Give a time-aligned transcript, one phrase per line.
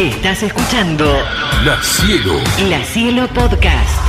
[0.00, 1.04] Estás escuchando
[1.62, 2.32] La Cielo.
[2.70, 4.00] La Cielo Podcast.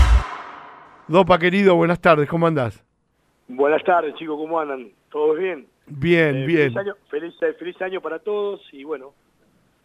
[1.09, 2.81] Dopa, querido, buenas tardes, ¿cómo andás?
[3.49, 4.89] Buenas tardes, chicos, ¿cómo andan?
[5.11, 5.67] ¿Todos bien?
[5.87, 6.73] Bien, Eh, bien.
[6.73, 9.13] Feliz año, feliz, eh, feliz año para todos y bueno,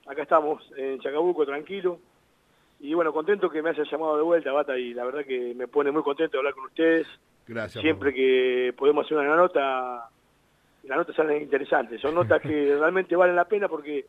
[0.07, 1.99] acá estamos en Chacabuco, tranquilo.
[2.79, 5.67] Y bueno, contento que me haya llamado de vuelta, Bata, y la verdad que me
[5.67, 7.09] pone muy contento de hablar con ustedes.
[7.49, 7.83] Gracias.
[7.83, 10.09] Siempre que podemos hacer una nota,
[10.85, 12.01] las notas salen interesantes.
[12.01, 14.07] Son notas que realmente valen la pena porque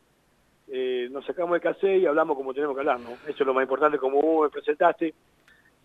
[0.70, 3.10] eh, nos sacamos de casé y hablamos como tenemos que hablar, ¿no?
[3.10, 5.14] Eso es lo más importante, como vos me presentaste,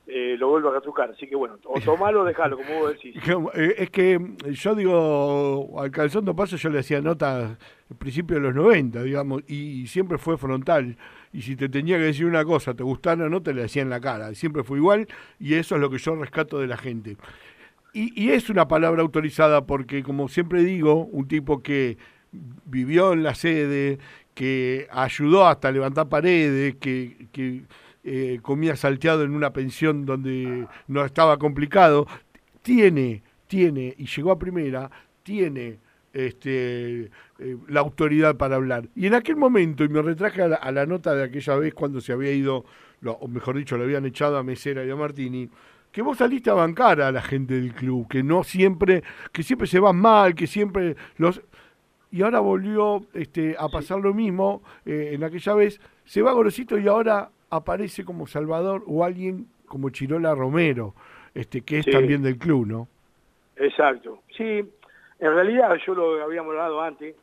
[0.05, 1.11] eh, lo vuelvo a retrucar.
[1.11, 3.15] Así que bueno, o tomalo o dejalo, como vos decís.
[3.55, 7.57] Eh, Es que mm, yo digo, al calzón de paso yo le hacía notas
[7.89, 10.97] al principio de los 90, digamos, y siempre fue frontal.
[11.31, 13.81] Y si te tenía que decir una cosa, te gustara o no, te la decía
[13.81, 14.33] en la cara.
[14.35, 15.07] Siempre fue igual
[15.39, 17.17] y eso es lo que yo rescato de la gente.
[17.93, 21.97] Y, y es una palabra autorizada porque, como siempre digo, un tipo que
[22.65, 23.99] vivió en la sede,
[24.33, 27.63] que ayudó hasta levantar paredes, que, que
[28.03, 32.07] eh, comía salteado en una pensión donde no estaba complicado,
[32.61, 34.89] tiene, tiene, y llegó a primera,
[35.23, 35.79] tiene
[36.11, 37.05] este,
[37.39, 38.87] eh, la autoridad para hablar.
[38.95, 42.13] Y en aquel momento, y me retraje a la, nota de aquella vez cuando se
[42.13, 42.65] había ido,
[43.01, 45.49] lo- o mejor dicho, le habían echado a Mesera y a Martini,
[45.91, 49.67] que vos saliste a bancar a la gente del club, que no siempre, que siempre
[49.67, 51.41] se van mal, que siempre los...
[52.13, 56.77] Y ahora volvió este, a pasar lo mismo eh, en aquella vez, se va Gorosito
[56.77, 60.93] y ahora aparece como Salvador o alguien como Chirola Romero,
[61.33, 61.91] este, que es Sí.
[61.91, 62.87] también del club, ¿no?
[63.55, 64.19] Exacto.
[64.37, 67.15] Sí, en realidad yo lo habíamos hablado antes,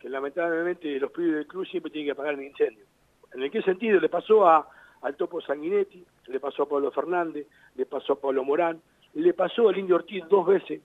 [0.00, 2.86] que lamentablemente los pibes del club siempre tienen que apagar el incendio.
[3.34, 4.00] ¿En qué sentido?
[4.00, 4.66] Le pasó a,
[5.02, 8.80] al Topo Sanguinetti, le pasó a Pablo Fernández, le pasó a Pablo Morán,
[9.12, 10.80] le pasó al Indio Ortiz dos veces,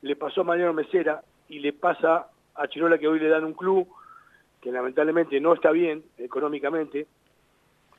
[0.00, 2.28] le pasó a Mariano Mesera y le pasa
[2.60, 3.88] a Chirola que hoy le dan un club
[4.60, 7.06] que lamentablemente no está bien económicamente,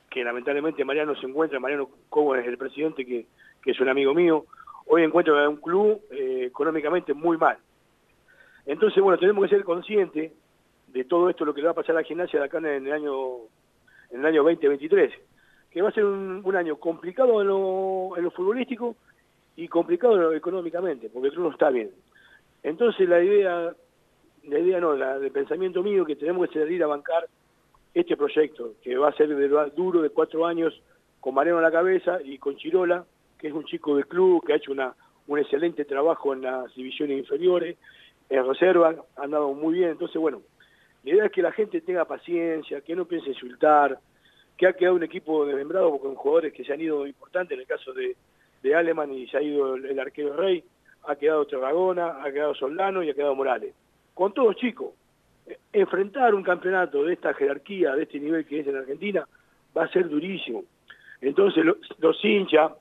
[0.08, 3.26] que lamentablemente Mariano se encuentra, Mariano Cobo es el presidente que,
[3.64, 4.44] es un amigo mío,
[4.86, 7.58] hoy encuentra un club eh, económicamente muy mal.
[8.64, 10.32] Entonces, bueno, tenemos que ser conscientes
[10.88, 12.66] de todo esto, lo que le va a pasar a la gimnasia de acá en
[12.66, 13.38] el año,
[14.10, 15.12] en el año 2023,
[15.70, 18.94] que va a ser un, año complicado en lo, en lo futbolístico
[19.56, 21.90] y complicado económicamente, porque el club no está bien.
[22.62, 23.74] Entonces la idea,
[24.44, 27.28] la idea no, la, el pensamiento mío que tenemos que salir a bancar
[27.94, 30.80] este proyecto, que va a ser de, duro de cuatro años,
[31.20, 33.04] con Mariano a la cabeza y con Chirola,
[33.38, 34.94] que es un chico del club, que ha hecho una,
[35.26, 37.76] un excelente trabajo en las divisiones inferiores,
[38.28, 39.90] en reserva, ha andado muy bien.
[39.90, 40.42] Entonces, bueno,
[41.04, 43.98] la idea es que la gente tenga paciencia, que no piense insultar,
[44.56, 47.66] que ha quedado un equipo desmembrado con jugadores que se han ido importantes, en el
[47.66, 48.16] caso de,
[48.62, 50.64] de Aleman y se ha ido el, el arquero Rey,
[51.04, 53.74] ha quedado Tragona, ha quedado Soldano y ha quedado Morales.
[54.14, 54.90] Con todos chicos,
[55.46, 59.26] eh, enfrentar un campeonato de esta jerarquía, de este nivel que es en Argentina,
[59.76, 60.64] va a ser durísimo.
[61.20, 62.72] Entonces los, los hinchas,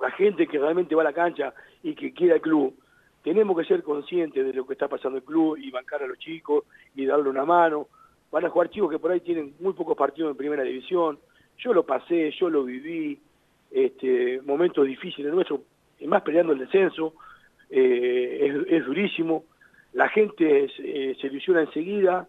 [0.00, 1.52] la gente que realmente va a la cancha
[1.82, 2.74] y que quiera el club,
[3.22, 6.16] tenemos que ser conscientes de lo que está pasando el club y bancar a los
[6.18, 7.88] chicos y darle una mano.
[8.30, 11.18] Van a jugar chicos que por ahí tienen muy pocos partidos en primera división.
[11.58, 13.18] Yo lo pasé, yo lo viví,
[13.70, 15.60] este, momentos difíciles nuestros,
[15.98, 17.14] y más peleando el descenso,
[17.68, 19.44] eh, es, es durísimo.
[19.96, 22.28] La gente eh, se ilusiona enseguida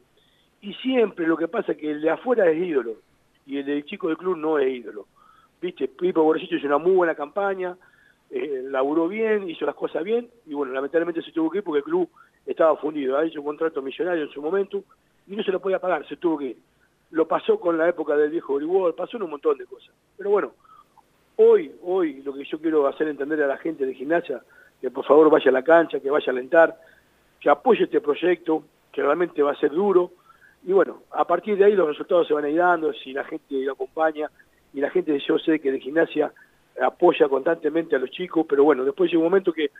[0.62, 2.94] y siempre lo que pasa es que el de afuera es ídolo
[3.46, 5.06] y el del chico del club no es ídolo.
[5.62, 7.76] Viste, Pipo Borgesito hizo una muy buena campaña,
[8.30, 11.80] eh, laburó bien, hizo las cosas bien, y bueno, lamentablemente se tuvo que ir porque
[11.80, 12.10] el club
[12.46, 14.86] estaba fundido, ha hecho un contrato millonario en su momento,
[15.28, 16.58] y no se lo podía pagar, se tuvo que ir.
[17.12, 19.94] Lo pasó con la época del viejo Grigol, pasó en un montón de cosas.
[20.16, 20.54] Pero bueno,
[21.36, 24.42] hoy, hoy lo que yo quiero hacer entender a la gente de gimnasia,
[24.80, 26.78] que por favor vaya a la cancha, que vaya a alentar,
[27.40, 30.12] que apoye este proyecto, que realmente va a ser duro,
[30.66, 33.24] y bueno, a partir de ahí los resultados se van a ir dando, si la
[33.24, 34.30] gente lo acompaña,
[34.74, 36.32] y la gente yo sé que de gimnasia
[36.82, 39.72] apoya constantemente a los chicos, pero bueno, después llega un momento que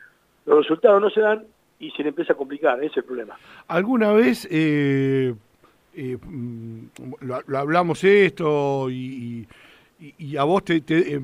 [0.46, 1.44] los resultados no se dan
[1.78, 3.36] y se le empieza a complicar, ese es el problema.
[3.68, 5.34] ¿Alguna vez eh,
[5.94, 6.86] eh, mm,
[7.20, 9.46] lo, hablamos esto y,
[10.36, 11.20] a vos te, eh,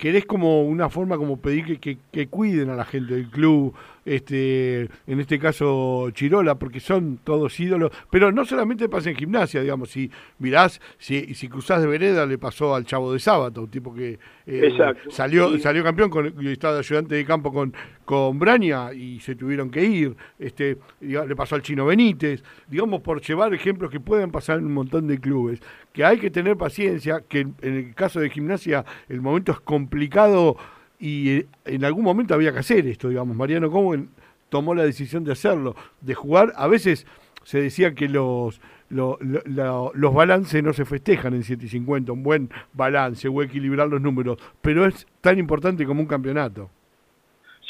[0.00, 3.74] querés como una forma como pedir que, que- que cuiden a la gente del club,
[4.06, 9.60] este, en este caso Chirola, porque son todos ídolos, pero no solamente pasa en gimnasia,
[9.60, 13.70] digamos, si mirás, si, si cruzás de vereda le pasó al Chavo de Sábado, un
[13.70, 14.72] tipo que eh,
[15.10, 15.60] salió, Sí.
[15.60, 17.72] salió campeón con, y estaba de ayudante de campo con,
[18.10, 23.20] con Braña y se tuvieron que ir, este, le pasó al Chino Benítez, digamos, por
[23.22, 25.60] llevar ejemplos que pueden pasar en un montón de clubes,
[25.92, 30.56] que hay que tener paciencia, que en el caso de gimnasia el momento es complicado
[30.98, 34.08] y eh, en algún momento había que hacer esto, digamos, Mariano Cohen
[34.48, 37.06] tomó la decisión de hacerlo, de jugar, a veces
[37.44, 41.68] se decía que los lo- lo- lo- los balances no se festejan en 7 y
[41.68, 46.70] 50, un buen balance o equilibrar los números, pero es tan importante como un campeonato.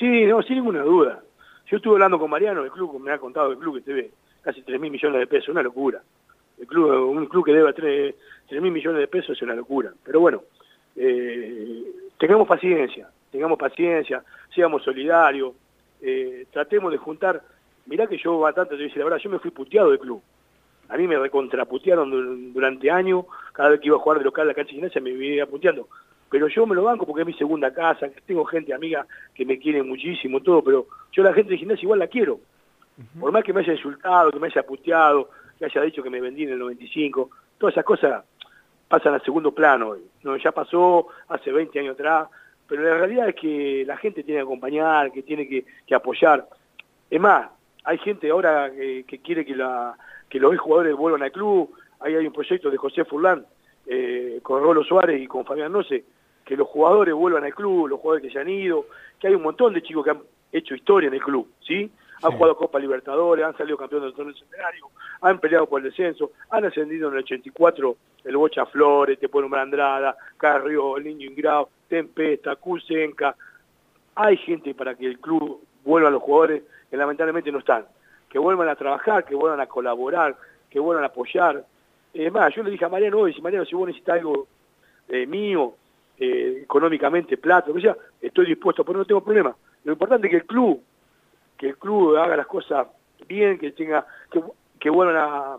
[0.01, 1.23] Sí, no, sin ninguna duda.
[1.71, 4.11] Yo estuve hablando con Mariano del club, me ha contado el club que te ve
[4.43, 6.03] casi 3 mil millones de pesos, una locura.
[6.59, 8.15] El club, un club que debe 3
[8.63, 9.93] mil millones de pesos es una locura.
[10.03, 10.43] Pero bueno,
[10.97, 11.85] eh,
[12.19, 14.25] tengamos paciencia, tengamos paciencia,
[14.55, 15.53] seamos solidarios,
[16.01, 17.43] eh, tratemos de juntar.
[17.87, 20.21] Mirá que yo bastante, te decir la verdad, yo me fui puteado del club.
[20.89, 24.45] A mí me recontraputearon dur- durante años, cada vez que iba a jugar de local
[24.45, 25.89] a la cancha de gimnasia me iba puteando.
[26.31, 29.59] Pero yo me lo banco porque es mi segunda casa, tengo gente amiga que me
[29.59, 32.39] quiere muchísimo, todo, pero yo la gente de gimnasia igual la quiero.
[33.19, 36.21] Por más que me haya insultado, que me haya puteado, que haya dicho que me
[36.21, 38.25] vendí en el 95, todas esas cosas
[38.89, 39.97] pasan a segundo plano.
[40.23, 42.29] No, ya pasó hace 20 años atrás,
[42.69, 46.47] pero la realidad es que la gente tiene que acompañar, que tiene que, que apoyar.
[47.11, 47.51] Es más,
[47.85, 49.97] hay gente ahora que, que quiere que, la,
[50.29, 53.45] que los jugadores vuelvan al club, ahí hay un proyecto de José Furlán
[53.87, 56.05] eh, con Rolo Suárez y con Fabián Noce,
[56.51, 58.87] que los jugadores vuelvan al club, los jugadores que se han ido,
[59.21, 60.21] que hay un montón de chicos que han
[60.51, 61.89] hecho historia en el club, ¿sí?
[62.25, 62.37] Han Sí.
[62.37, 64.87] jugado Copa Libertadores, han salido campeones del torneo centenario,
[65.21, 69.63] han peleado por el descenso, han ascendido en el 84 el Bocha Flores, te nombrar
[69.63, 73.37] Andrada, Carrió, el Niño Ingrao, Tempesta, Cusenca.
[74.17, 77.87] Hay gente para que el club vuelva a los jugadores que lamentablemente no están.
[78.29, 80.37] Que vuelvan a trabajar, que vuelvan a colaborar,
[80.69, 81.65] que vuelvan a apoyar.
[82.13, 84.49] Es más, yo le dije a Mariano hoy, si Mariano, si vos necesitas algo
[85.09, 85.75] eh, mío,
[86.21, 89.57] eh, económicamente, plata, lo que sea, estoy dispuesto, pero no tengo problema.
[89.85, 90.83] Lo importante es que el club,
[91.57, 92.87] que el club haga las cosas
[93.27, 94.43] bien, que tenga, que,
[94.79, 95.57] que vuelvan a,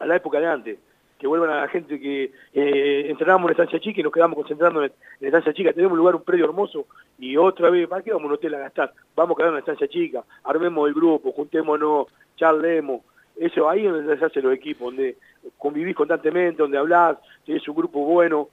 [0.00, 0.78] a la época de antes,
[1.18, 4.36] que vuelvan a la gente que eh, entrenábamos en la estancia chica y nos quedamos
[4.36, 6.86] concentrando en, en estancia chica, tenemos un lugar, un predio hermoso,
[7.18, 8.92] y otra vez, ¿para qué vamos a un hotel a gastar?
[9.14, 13.02] Vamos a quedar en la estancia chica, armemos el grupo, juntémonos, charlemos,
[13.36, 15.16] eso ahí es donde se hacen los equipos, donde
[15.56, 18.48] convivís constantemente, donde hablás, tenés un grupo bueno,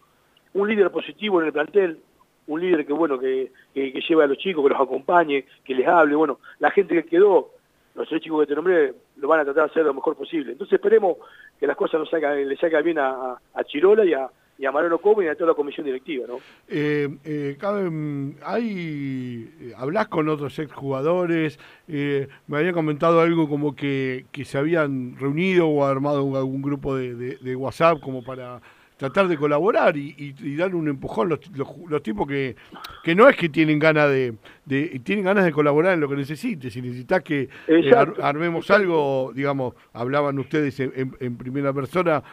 [0.56, 2.00] un líder positivo en el plantel,
[2.48, 5.76] un líder que bueno que, que, que lleve a los chicos, que los acompañe, que
[5.76, 7.52] les hable, bueno, la gente que quedó,
[7.94, 10.54] los tres chicos que te nombré, lo van a tratar de hacer lo mejor posible.
[10.54, 11.18] Entonces esperemos
[11.60, 15.00] que las cosas nos salgan, le salgan bien a, Chirola y a, y a Mariano
[15.00, 16.38] Como y a toda la comisión directiva, ¿no?
[16.70, 21.60] Eh, eh, mm, hay, eh, ¿Hablás con otros exjugadores?
[21.90, 26.96] Eh, me había comentado algo como que, que se habían reunido o armado algún grupo
[26.96, 28.62] de WhatsApp como para
[28.98, 32.56] tratar de colaborar y, y, y dar un empujón los, los, los tipos que,
[33.04, 36.16] que no es que tienen ganas de, de tienen ganas de colaborar en lo que
[36.16, 38.82] necesites si necesitas que eh, ar- armemos exacto.
[38.82, 42.24] algo digamos hablaban ustedes en, en- en primera persona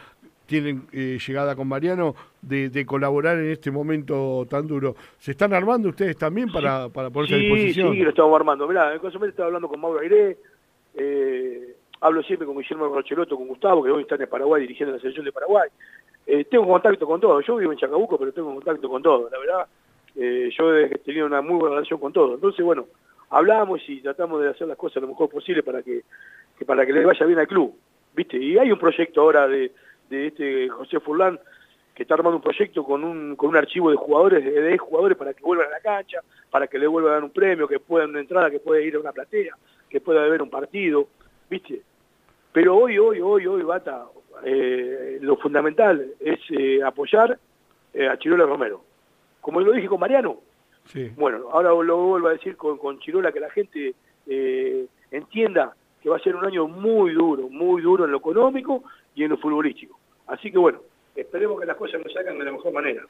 [0.46, 4.94] tienen eh, llegada con Mariano de, de colaborar en este momento tan duro.
[5.18, 7.92] ¿Se están armando ustedes también para, para ponerse a Sí, disposición?
[7.92, 8.68] sí, lo estamos armando.
[8.68, 10.36] Mirá, en Cozumel estaba hablando con Mauro Aire,
[10.94, 15.00] eh, hablo siempre con Guillermo Rocheloto, con Gustavo, que hoy está en Paraguay dirigiendo la
[15.00, 15.70] selección de Paraguay.
[16.26, 17.44] Eh, tengo contacto con todos.
[17.46, 19.30] Yo vivo en Chacabuco, pero tengo contacto con todos.
[19.30, 19.66] La verdad,
[20.16, 22.34] eh, yo he tenido una muy buena relación con todos.
[22.34, 22.86] Entonces, bueno,
[23.30, 26.02] hablamos y tratamos de hacer las cosas lo mejor posible para que,
[26.66, 27.74] para que le vaya bien al club.
[28.14, 28.36] ¿Viste?
[28.36, 29.72] Y hay un proyecto ahora de,
[30.10, 31.40] de este José Furlán
[31.94, 35.16] que está armando un proyecto con un, con un archivo de jugadores, de, de jugadores
[35.16, 36.20] para que vuelvan a la cancha,
[36.50, 38.96] para que le vuelvan a dar un premio, que puedan una entrada, que pueda ir
[38.96, 39.54] a una platea,
[39.90, 41.06] que pueda haber un partido,
[41.50, 41.82] ¿viste?
[42.52, 44.06] Pero hoy, hoy, hoy, hoy, Bata,
[44.44, 47.38] eh, lo fundamental es eh, apoyar
[47.94, 48.84] eh, a Chirola Romero.
[49.40, 50.38] Como lo dije con Mariano,
[50.84, 51.10] Sí.
[51.16, 53.94] bueno, ahora lo vuelvo a decir con, con Chirola, que la gente
[54.26, 58.82] eh, entienda que va a ser un año muy duro, muy duro en lo económico
[59.14, 59.96] y en lo futbolístico.
[60.26, 60.80] Así que bueno,
[61.14, 63.02] esperemos que las cosas nos salgan de la mejor manera.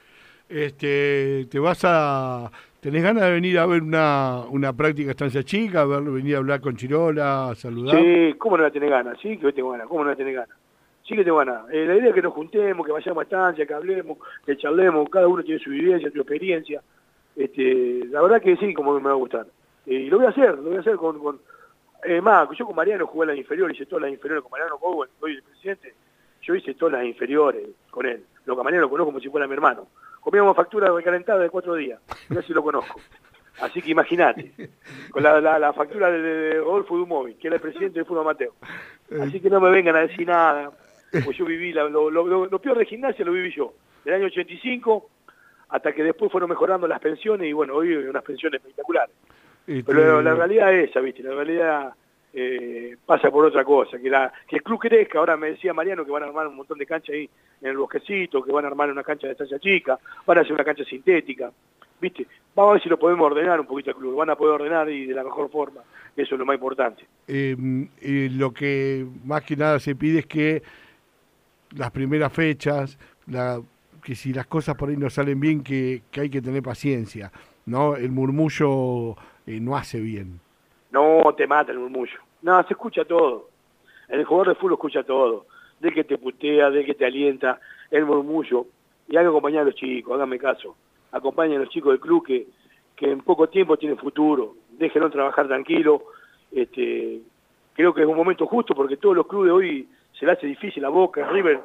[0.48, 2.50] Este, ¿Te vas a...
[2.82, 6.38] ¿Tenés ganas de venir a ver una, una práctica estancia chica, a ver, venir a
[6.38, 7.96] hablar con Chirola, a saludar?
[7.96, 9.16] Sí, ¿cómo no la tenés ganas?
[9.22, 10.58] Sí, que hoy tengo ganas, ¿cómo no la tenés ganas?
[11.06, 11.62] Sí que tengo ganas.
[11.70, 15.08] Eh, la idea es que nos juntemos, que vayamos a estancia, que hablemos, que charlemos,
[15.10, 16.82] cada uno tiene su vivencia, su experiencia.
[17.36, 19.46] Este, la verdad que sí, como me va a gustar.
[19.86, 21.20] Eh, y lo voy a hacer, lo voy a hacer con...
[21.20, 21.38] con
[22.02, 24.76] eh, más, yo con Mariano jugué en las inferiores, hice todas las inferiores con Mariano
[24.78, 25.94] Cowen, hoy el presidente,
[26.42, 28.24] yo hice todas las inferiores con él.
[28.44, 29.86] Lo que a Mariano lo conozco como si fuera mi hermano.
[30.22, 32.00] Comíamos factura recalentada de cuatro días,
[32.30, 32.98] yo sí lo conozco.
[33.60, 34.52] Así que imagínate,
[35.10, 38.54] con la, la, la factura de, Rodolfo Dumovi, que era el presidente del fútbol Mateo.
[39.20, 40.70] Así que no me vengan a decir nada,
[41.24, 43.74] pues yo viví, la- lo, lo- lo- lo peor de gimnasia lo viví yo,
[44.04, 45.10] del año 85
[45.68, 49.14] hasta que después fueron mejorando las pensiones y bueno, hoy hay unas pensiones espectaculares.
[49.66, 51.22] Este, Pero la realidad es esa, ¿viste?
[51.22, 51.94] La realidad
[52.32, 55.18] eh, pasa por otra cosa, que, la, que el club crezca.
[55.18, 57.28] Ahora me decía Mariano que van a armar un montón de canchas ahí
[57.60, 60.52] en el bosquecito, que van a armar una cancha de estancia chica, van a hacer
[60.52, 61.52] una cancha sintética.
[62.02, 62.26] ¿viste?
[62.54, 64.90] Vamos a ver si lo podemos ordenar un poquito al club, van a poder ordenar
[64.90, 65.80] y de la mejor forma,
[66.14, 67.06] eso es lo más importante.
[67.28, 67.56] Eh,
[68.00, 70.62] eh, lo que más que nada se pide es que
[71.76, 73.62] las primeras fechas, la,
[74.02, 77.32] que si las cosas por ahí no salen bien, que, que hay que tener paciencia,
[77.64, 77.96] ¿no?
[77.96, 80.40] El murmullo eh, no hace bien.
[80.92, 82.18] No, te mata el murmullo.
[82.42, 83.48] No, se escucha todo.
[84.08, 85.46] El jugador de fútbol escucha todo.
[85.80, 87.58] De que te putea, de que te alienta,
[87.90, 88.66] el murmullo.
[89.08, 90.76] Y hay que acompañar a los chicos, háganme caso.
[91.10, 92.46] Acompañen a los chicos del club que,
[92.94, 94.54] que en poco tiempo tienen futuro.
[94.70, 96.04] Déjenlo trabajar tranquilo.
[96.52, 97.20] Este,
[97.72, 100.84] creo que es un momento justo porque todos los clubes hoy se le hace difícil
[100.84, 101.60] a Boca, a River,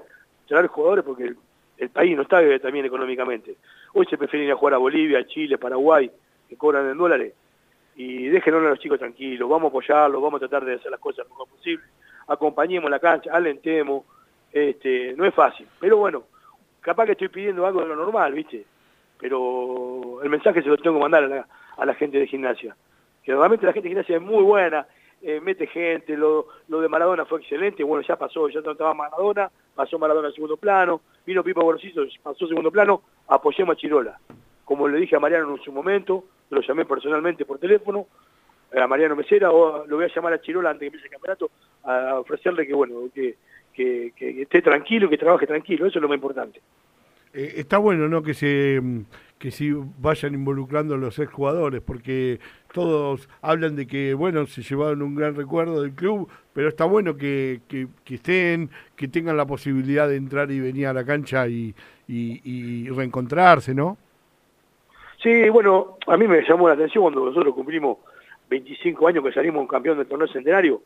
[0.47, 1.37] traer jugadores porque el,
[1.77, 3.57] el país no está también económicamente.
[3.93, 6.09] Hoy se prefieren ir a jugar a Bolivia, Chile, Paraguay,
[6.47, 7.33] que cobran en dólares.
[7.97, 10.99] Y déjenlo a los chicos tranquilos, vamos a apoyarlos, vamos a tratar de hacer las
[10.99, 11.83] cosas lo mejor posible.
[12.27, 14.05] Acompañemos la cancha, alentemos.
[14.51, 16.23] Este, no es fácil, pero bueno,
[16.79, 18.65] capaz que estoy pidiendo algo de lo normal, ¿viste?
[19.19, 22.75] Pero el mensaje se lo tengo que mandar a la, a la gente de gimnasia.
[23.23, 24.87] Que realmente la gente de gimnasia es muy buena,
[25.21, 29.49] eh, mete gente, lo, lo de Maradona fue excelente, bueno, ya pasó, ya estaba Maradona,
[29.75, 34.19] pasó Maradona al segundo plano, vino Pipa Borosito, pasó segundo plano, apoyemos a Chirola.
[34.63, 38.07] Como le dije a Mariano en su momento, lo llamé personalmente por teléfono,
[38.75, 41.11] a Mariano Mesera, o lo voy a llamar a Chirola antes de que empiece el
[41.11, 41.51] campeonato,
[41.83, 43.35] a ofrecerle que, bueno, que,
[43.73, 46.59] que, esté tranquilo, que trabaje tranquilo, eso es lo más importante.
[47.33, 48.21] Eh, está bueno, ¿no?
[48.21, 48.81] Que se
[49.37, 52.39] que sí vayan involucrando los exjugadores, porque
[52.73, 57.17] todos hablan de que, bueno, se llevaron un gran recuerdo del club, pero está bueno
[57.17, 61.47] que, que, que estén, que tengan la posibilidad de entrar y venir a la cancha
[61.47, 61.75] y,
[62.07, 63.97] y, reencontrarse, ¿no?
[65.21, 67.97] Sí, bueno, a mí me llamó la atención cuando nosotros cumplimos
[68.49, 70.81] 25 años que salimos un campeón del torneo centenario,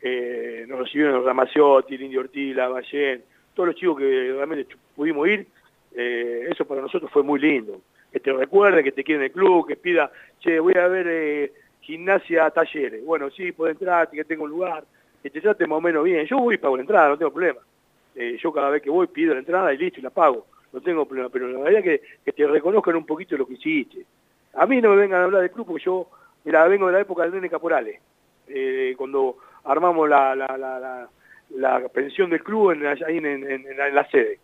[0.00, 3.22] eh, nos recibieron Ramaciotti, el Indio Ortiz, la Ballén,
[3.54, 5.46] todos los chicos que realmente pudimos ir,
[5.96, 7.80] eh, eso para nosotros fue muy lindo.
[8.12, 11.06] Que te recuerde, que te quiera en el club, que pida, che, voy a ver
[11.08, 13.04] eh, gimnasia talleres.
[13.04, 14.84] Bueno, sí, puede entrar, que tenga un lugar,
[15.22, 16.26] que te trate más o menos bien.
[16.26, 17.60] Yo voy y pago la entrada, no tengo problema.
[18.14, 20.46] Eh, yo cada vez que voy pido la entrada y listo, y la pago.
[20.72, 24.04] No tengo problema, pero la verdad que, que te reconozcan un poquito lo que hiciste.
[24.54, 26.08] A mí no me vengan a hablar del club porque yo,
[26.44, 28.00] mira, vengo de la época del Nene Caporales,
[28.48, 31.08] eh, cuando armamos la, la, la,
[31.50, 34.38] la, pensión del club en, ahí en, en, en la sede.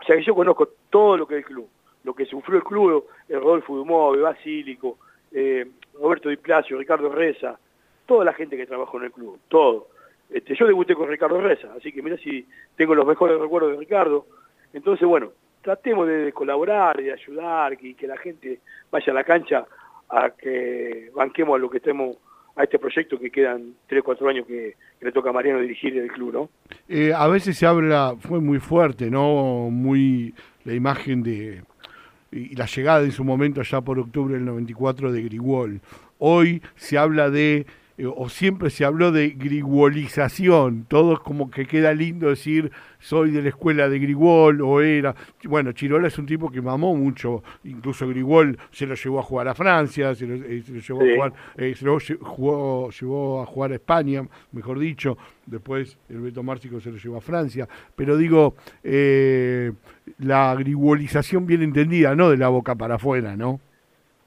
[0.00, 1.68] O sea que yo conozco todo lo que es el club,
[2.04, 4.98] lo que sufrió el club, el Rodolfo Dumove, Basílico,
[5.30, 7.58] eh, Roberto Di Placio, Ricardo Reza,
[8.06, 9.88] toda la gente que trabajó en el club, todo.
[10.28, 13.78] Este, yo debuté con Ricardo Reza, así que mira si tengo los mejores recuerdos de
[13.78, 14.26] Ricardo.
[14.72, 15.30] Entonces, bueno,
[15.62, 19.64] tratemos de, colaborar, de ayudar, y que la gente vaya a la cancha
[20.08, 22.16] a que banquemos a lo que estemos
[22.54, 25.96] a este proyecto que quedan 3 o 4 años que, le toca a Mariano dirigir
[25.96, 26.48] el club, ¿no?
[26.88, 29.68] Eh, a veces se habla, fue muy fuerte, ¿no?
[29.70, 31.62] Muy la imagen de
[32.30, 35.80] y la llegada en su momento ya por octubre del 94 de Grigol.
[36.18, 37.66] Hoy se habla de
[37.98, 43.42] eh, o siempre se habló de griguolización, todo como que queda lindo decir soy de
[43.42, 48.08] la escuela de Grigol o era, bueno, Chirola es un tipo que mamó mucho, incluso
[48.08, 51.10] Grigol se lo llevó a jugar a Francia, se lo, eh, se lo llevó sí.
[51.10, 56.20] a jugar, eh, se lo jugó, llevó a jugar a España, mejor dicho, después el
[56.20, 58.54] Beto Márcico se lo llevó a Francia, pero digo,
[60.18, 63.60] la griguolización bien entendida, no de la boca para afuera, ¿no?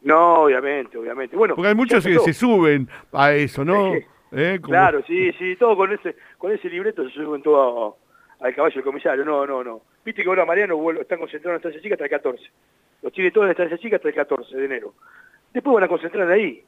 [0.06, 1.36] No, obviamente, obviamente.
[1.36, 3.92] Bueno, porque hay muchos que se suben a eso, ¿no?
[4.32, 4.60] ¿Eh?
[4.62, 7.98] Claro, sí, sí, todo con ese con ese libreto se suben todo
[8.40, 9.26] al caballo del comisario.
[9.26, 9.82] No, no, no.
[10.06, 12.44] Viste que ahora Mariano están concentrados en la estancia chica hasta el 14.
[13.02, 14.94] Los tiene todos en la estancia chica hasta el 14 de enero.
[15.52, 16.64] Después van a concentrar ahí,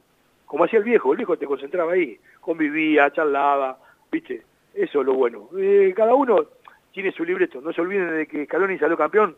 [0.48, 1.12] como hacía el viejo.
[1.12, 3.77] El viejo te concentraba ahí, convivía, charlaba,
[4.12, 4.41] viste.
[4.74, 5.50] Eso es lo bueno.
[5.60, 6.44] Eh, cada uno
[6.91, 7.62] tiene su libreto.
[7.62, 9.36] No se olviden de que Scaloni salió campeón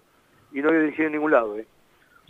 [0.54, 1.68] y no dirigir en ningún lado, eh.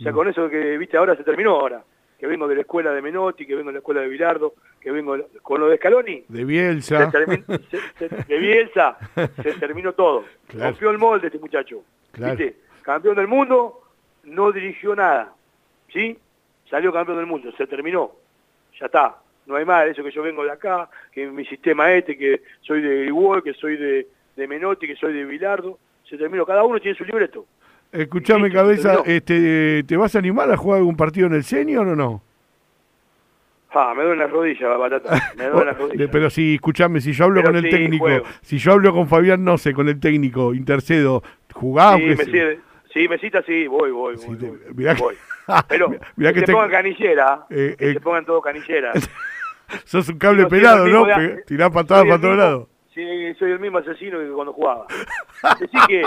[0.00, 1.84] O sea, con eso que, viste, ahora se terminó ahora.
[2.18, 4.90] Que vengo de la escuela de Menotti, que vengo de la escuela de Bilardo, que
[4.90, 6.24] vengo con lo de Scaloni.
[6.28, 7.06] De Bielsa.
[7.06, 8.96] Se termin, se, se, de Bielsa
[9.42, 10.24] se terminó todo.
[10.48, 10.90] Claro.
[10.90, 11.82] El molde este muchacho.
[12.12, 12.36] Claro.
[12.36, 12.56] ¿Viste?
[12.82, 13.82] Campeón del mundo,
[14.24, 15.34] no dirigió nada.
[15.92, 16.18] ¿Sí?
[16.68, 18.12] Salió campeón del mundo, se terminó.
[18.78, 19.16] Ya está.
[19.46, 22.80] No hay más, eso que yo vengo de acá, que mi sistema este, que soy
[22.80, 25.78] de Grigol, que soy de, de Menotti, que soy de Bilardo.
[26.08, 26.46] Se terminó.
[26.46, 27.46] Cada uno tiene su libreto.
[27.92, 31.96] Escuchame, cabeza, este, ¿te vas a animar a jugar algún partido en el senior o
[31.96, 32.22] no?
[33.72, 35.32] Ah, me duele la rodilla, batata.
[35.36, 36.10] Me duele la rodilla.
[36.10, 38.24] Pero si, escuchame, si yo hablo Pero con el sí, técnico, juego.
[38.42, 41.98] si yo hablo con Fabián, no sé, con el técnico, intercedo, ¿jugás?
[41.98, 42.60] Sí, me, sí,
[42.92, 45.14] sí, me cita, sí, voy, voy, sí, voy, te, mirá voy.
[45.68, 48.92] Pero mirá que, que te pongan canillera, eh, que eh, te pongan todo canillera.
[49.84, 51.06] Sos un cable pelado, ¿no?
[51.06, 52.68] De, Tirás patadas para todos lados.
[52.92, 53.04] Sí,
[53.38, 54.86] soy el mismo asesino que cuando jugaba.
[55.42, 56.02] Así que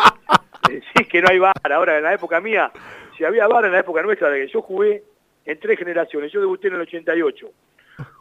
[0.95, 1.53] sí, que no hay bar.
[1.71, 2.71] Ahora, en la época mía,
[3.17, 5.03] si había bar en la época nuestra de que yo jugué,
[5.45, 6.31] en tres generaciones.
[6.31, 7.47] Yo debuté en el 88.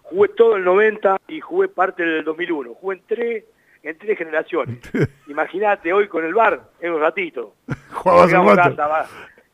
[0.03, 2.75] Jugué todo el 90 y jugué parte del 2001.
[2.75, 3.45] Jugué en tres,
[3.83, 4.79] en tres generaciones.
[5.29, 7.55] Imagínate, hoy con el bar, en un ratito.
[7.93, 8.83] Jugabas un rato.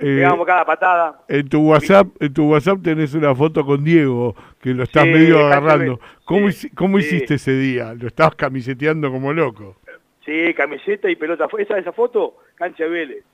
[0.00, 1.22] Eh, Llegamos cada patada.
[1.26, 5.10] En tu WhatsApp, en tu WhatsApp tenés una foto con Diego, que lo estás Sí,
[5.10, 5.98] medio agarrando.
[6.24, 7.06] ¿Cómo, Sí, cómo sí.
[7.06, 7.94] hiciste ese día?
[7.94, 9.76] Lo estabas camiseteando como loco.
[10.28, 11.48] Sí, camiseta y pelota.
[11.58, 13.24] Esa, esa foto, cancha de Vélez.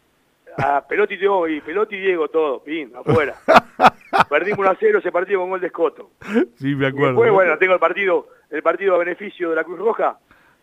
[0.57, 3.35] A Pelotti y Diego, y Pelotti y Diego, todo, pin, afuera.
[4.31, 6.11] Perdimos 1 a 0 ese partido con gol de Escoto.
[6.57, 7.09] Sí, me Y acuerdo.
[7.09, 10.17] después, bueno, tengo el partido, el partido a beneficio de la Cruz Roja,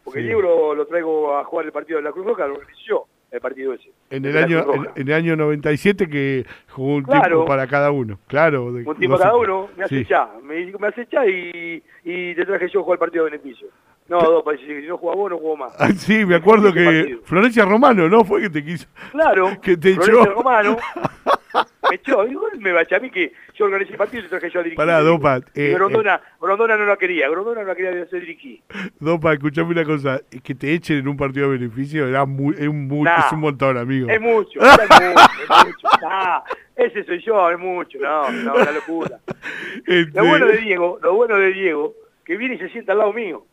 [0.06, 0.26] porque Sí.
[0.28, 3.06] Diego lo, lo traigo a jugar el partido de la Cruz Roja, lo organizé yo,
[3.32, 3.92] el partido ese.
[4.10, 7.24] en el año en, el año 97 que jugó un Claro.
[7.28, 8.18] tiempo para cada uno.
[8.28, 8.72] Claro.
[8.72, 9.96] de- Un tiempo dos cada uno, me Sí.
[9.98, 13.68] acechá, me, me acechá y, y te traje yo a jugar el partido de beneficio.
[14.12, 15.74] No, dos, que si no jugás vos, no juego más.
[15.80, 17.20] Ah, sí, me acuerdo que.
[17.24, 18.26] Florencia Romano, ¿no?
[18.26, 18.86] Fue que te quiso.
[19.14, 20.34] Claro, Que te Florencio echó.
[20.34, 20.76] Romano
[21.90, 24.60] me echó, bueno, me bachó a mí que yo organicé el partido y traje yo
[24.60, 24.76] a dirigir.
[24.76, 28.60] Pará, Dopa, eh, Grondona, Grondona no la quería, Grondona no la quería hacer dirigir.
[29.00, 30.20] Dopa, escuchame una cosa.
[30.44, 33.28] Que te echen en un partido de beneficio era muy, es, Nah.
[33.28, 34.10] es un montón, amigo.
[34.10, 35.88] Es mucho, es mucho, es mucho.
[36.02, 36.42] Nah,
[36.76, 39.20] ese soy yo, es mucho, no, no, una locura.
[39.88, 41.94] Este, Lo bueno de Diego, lo bueno de Diego,
[42.26, 43.46] que viene y se sienta al lado mío.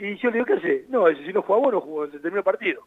[0.00, 0.84] Y yo le digo, ¿qué hace?
[0.88, 2.82] No, dice, si no juega vos, no jugó, se terminó el partido.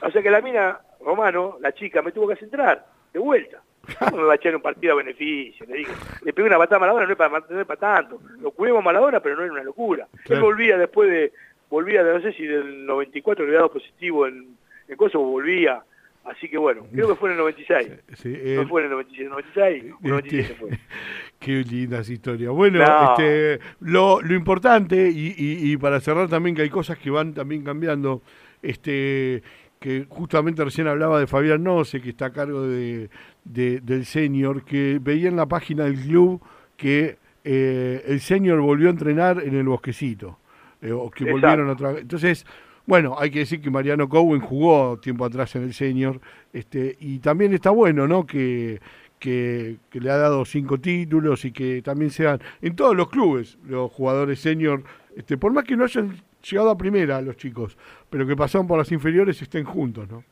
[0.00, 3.62] O sea que la mina, Romano, la chica, me tuvo que hacer entrar, de vuelta.
[3.98, 5.66] ¿Cómo me va a echar un partido a beneficio?
[5.66, 8.20] Le dije, le pegué una patada a Maradona, no es para, no es para tanto.
[8.40, 10.06] Lo cuidemos a Maradona, pero no era una locura.
[10.24, 10.40] Claro.
[10.40, 11.32] Él volvía después de,
[11.68, 14.56] volvía de, no sé si del 94 le había dado positivo en,
[14.88, 15.82] en Kosovo, volvía.
[16.24, 17.90] Así que bueno, creo que fue en el 96.
[18.14, 20.78] sí, No eh, fue en el 96, 96, o 97 Este, fue.
[21.40, 22.50] Qué lindas historias.
[22.52, 23.10] Bueno, No.
[23.12, 27.34] este, lo, lo importante, y, y- y para cerrar también, que hay cosas que van
[27.34, 28.22] también cambiando,
[28.62, 29.42] este,
[29.80, 33.10] que justamente recién hablaba de Fabián Noce, que está a cargo de,
[33.44, 36.40] de- del senior, que veía en la página del club
[36.76, 40.38] que eh, el senior volvió a entrenar en el bosquecito,
[40.80, 41.32] eh, o que Exacto.
[41.32, 42.02] volvieron otra vez.
[42.02, 42.46] Entonces,
[42.86, 46.20] bueno, hay que decir que Mariano Cowen jugó tiempo atrás en el senior,
[46.52, 48.26] este, y también está bueno, ¿no?
[48.26, 48.80] Que,
[49.18, 53.90] que, le ha dado cinco títulos y que también sean en todos los clubes los
[53.92, 54.82] jugadores senior,
[55.16, 57.78] este, por más que no hayan llegado a primera los chicos,
[58.10, 60.24] pero que pasaron por las inferiores estén juntos, ¿no?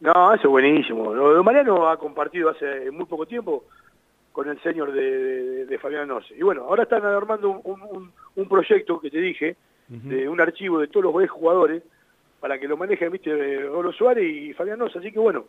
[0.00, 1.12] No, eso es buenísimo.
[1.14, 3.64] Lo Mariano ha compartido hace muy poco tiempo
[4.32, 6.34] con el señor de, Fabián Noce.
[6.34, 9.56] Y bueno, ahora están armando un proyecto que te dije,
[9.90, 11.82] de un archivo de todos los jugadores,
[12.38, 14.98] para que lo manejen, viste, Rolo Suárez y Fabián Noce.
[14.98, 15.46] Así que bueno,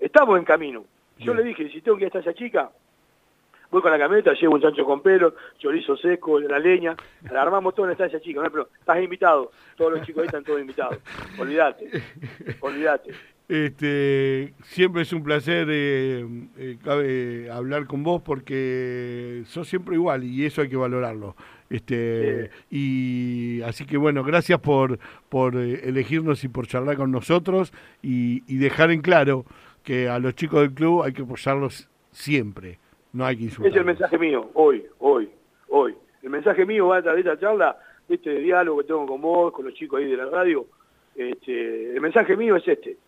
[0.00, 0.84] estamos en camino.
[1.18, 1.36] Yo Bien.
[1.36, 2.70] le dije, si tengo que ir hasta esa chica,
[3.70, 6.96] voy con la camioneta, llevo un chancho con pelo, chorizo seco, la leña,
[7.30, 8.70] la armamos todo en esa chica, no problema.
[8.78, 10.98] estás invitado, todos los chicos ahí están todos invitados.
[11.38, 11.88] Olvídate,
[12.60, 13.12] olvídate.
[13.48, 16.26] Este, siempre es un placer eh,
[16.56, 21.36] eh, cabe hablar con vos porque sos siempre igual y eso hay que valorarlo.
[21.72, 24.98] Este, y así que bueno, gracias por,
[25.30, 29.46] por eh, elegirnos y por charlar con nosotros y, y dejar en claro
[29.82, 32.78] que a los chicos del club hay que apoyarlos siempre,
[33.14, 33.86] no hay que Ese es el insultarlos.
[33.86, 35.30] mensaje mío, hoy, hoy,
[35.68, 35.94] hoy.
[36.22, 39.20] El mensaje mío va a través de esta charla, de este diálogo que tengo con
[39.22, 40.66] vos, con los chicos ahí de la radio.
[41.16, 42.98] Este, el mensaje mío es este.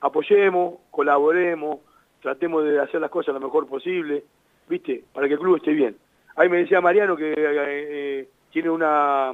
[0.00, 1.80] Apoyemos, colaboremos,
[2.22, 4.24] tratemos de hacer las cosas lo mejor posible,
[4.70, 5.04] ¿viste?
[5.12, 5.96] Para que el club esté bien.
[6.36, 9.32] Ahí me decía Mariano que eh, eh, tiene una,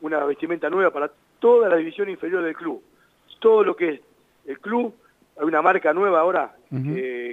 [0.00, 2.82] una vestimenta nueva para toda la división inferior del club.
[3.38, 4.00] Todo lo que es
[4.46, 4.94] el club,
[5.38, 6.54] hay una marca nueva ahora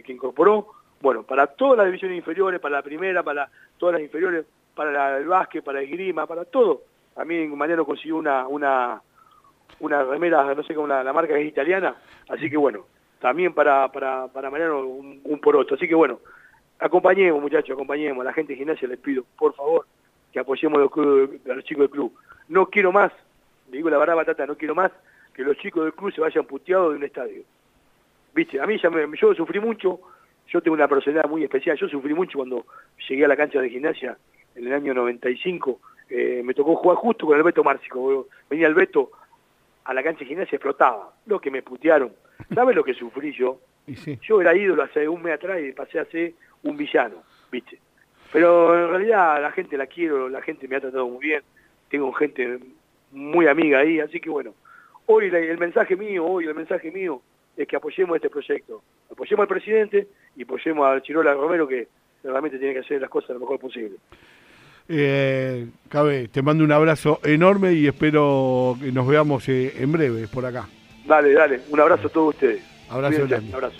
[0.05, 0.67] que incorporó,
[1.01, 5.17] bueno, para todas las divisiones inferiores, para la primera, para todas las inferiores, para la-
[5.17, 6.81] el básquet, para el grima, para todo.
[7.15, 9.01] A mí Mariano consiguió una, una,
[9.79, 11.95] una remera, no sé cómo la, la marca es italiana,
[12.29, 12.85] así que bueno,
[13.19, 15.75] también para, para, para Mariano un, un poroto.
[15.75, 16.19] Así que bueno,
[16.79, 18.21] acompañemos muchachos, acompañemos.
[18.21, 19.85] A la gente de gimnasia les pido, por favor,
[20.31, 22.13] que apoyemos a los, clubes- a los chicos del club.
[22.49, 23.11] No quiero más,
[23.71, 24.91] le digo la verdad batata, no quiero más
[25.33, 27.43] que los chicos del club se vayan puteados de un estadio.
[28.33, 29.99] Viste, a mí ya me, yo sufrí mucho,
[30.47, 32.65] yo tengo una personalidad muy especial, yo sufrí mucho cuando
[33.09, 34.17] llegué a la cancha de gimnasia
[34.55, 38.73] en el año 95, eh, me tocó jugar justo con el Beto Márcico, venía el
[38.75, 39.11] Beto
[39.85, 42.11] a la cancha de gimnasia explotaba, lo que me putearon,
[42.53, 43.59] ¿sabes lo que sufrí yo?
[43.97, 44.17] Sí.
[44.23, 46.33] Yo era ídolo hace un mes atrás y pasé a ser
[46.65, 47.79] un villano, ¿viste?
[48.31, 51.41] Pero en realidad la gente la quiero, la gente me ha tratado muy bien,
[51.89, 52.59] tengo gente
[53.11, 54.53] muy amiga ahí, así que bueno,
[55.05, 57.21] hoy el mensaje mío, hoy el mensaje mío
[57.55, 61.87] es que apoyemos este proyecto, apoyemos al presidente y apoyemos al Chirola Romero que
[62.23, 63.95] realmente tiene que hacer las cosas lo mejor posible.
[64.87, 70.27] Eh, Cabe, te mando un abrazo enorme y espero que nos veamos eh, en breve
[70.27, 70.67] por acá.
[71.05, 72.61] Dale, dale, un abrazo a todos ustedes.
[72.89, 73.79] Abrazo Cuídense, un abrazo.